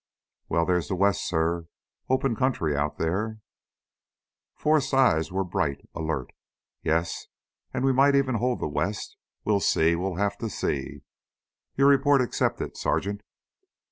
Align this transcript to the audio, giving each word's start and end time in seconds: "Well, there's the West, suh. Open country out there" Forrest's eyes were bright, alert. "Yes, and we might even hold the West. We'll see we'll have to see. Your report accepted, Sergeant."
"Well, 0.49 0.65
there's 0.65 0.87
the 0.87 0.95
West, 0.95 1.27
suh. 1.27 1.65
Open 2.09 2.35
country 2.35 2.75
out 2.75 2.97
there" 2.97 3.37
Forrest's 4.55 4.95
eyes 4.95 5.31
were 5.31 5.43
bright, 5.43 5.87
alert. 5.93 6.31
"Yes, 6.81 7.27
and 7.71 7.85
we 7.85 7.93
might 7.93 8.15
even 8.15 8.33
hold 8.41 8.61
the 8.61 8.67
West. 8.67 9.15
We'll 9.45 9.59
see 9.59 9.95
we'll 9.95 10.15
have 10.15 10.39
to 10.39 10.49
see. 10.49 11.03
Your 11.75 11.87
report 11.87 12.19
accepted, 12.19 12.77
Sergeant." 12.77 13.21